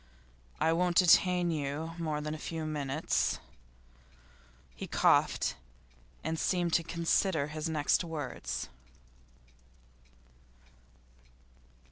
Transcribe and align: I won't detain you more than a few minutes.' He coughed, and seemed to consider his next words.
I 0.59 0.73
won't 0.73 0.95
detain 0.97 1.51
you 1.51 1.93
more 1.99 2.21
than 2.21 2.33
a 2.33 2.39
few 2.39 2.65
minutes.' 2.65 3.37
He 4.75 4.87
coughed, 4.87 5.55
and 6.23 6.39
seemed 6.39 6.73
to 6.73 6.83
consider 6.83 7.49
his 7.49 7.69
next 7.69 8.03
words. 8.03 8.67